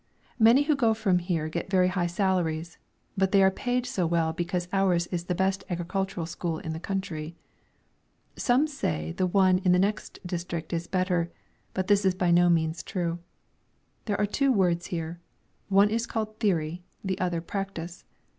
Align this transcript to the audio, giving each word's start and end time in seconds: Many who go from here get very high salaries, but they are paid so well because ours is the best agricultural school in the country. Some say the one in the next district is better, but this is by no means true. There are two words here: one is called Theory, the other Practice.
Many 0.39 0.63
who 0.63 0.75
go 0.75 0.95
from 0.95 1.19
here 1.19 1.47
get 1.47 1.69
very 1.69 1.89
high 1.89 2.07
salaries, 2.07 2.79
but 3.15 3.31
they 3.31 3.43
are 3.43 3.51
paid 3.51 3.85
so 3.85 4.07
well 4.07 4.33
because 4.33 4.67
ours 4.73 5.05
is 5.11 5.25
the 5.25 5.35
best 5.35 5.63
agricultural 5.69 6.25
school 6.25 6.57
in 6.57 6.73
the 6.73 6.79
country. 6.79 7.35
Some 8.35 8.65
say 8.65 9.11
the 9.11 9.27
one 9.27 9.59
in 9.59 9.73
the 9.73 9.77
next 9.77 10.17
district 10.25 10.73
is 10.73 10.87
better, 10.87 11.29
but 11.75 11.85
this 11.85 12.03
is 12.03 12.15
by 12.15 12.31
no 12.31 12.49
means 12.49 12.81
true. 12.81 13.19
There 14.05 14.17
are 14.19 14.25
two 14.25 14.51
words 14.51 14.87
here: 14.87 15.19
one 15.69 15.91
is 15.91 16.07
called 16.07 16.39
Theory, 16.39 16.81
the 17.03 17.19
other 17.19 17.39
Practice. 17.39 18.03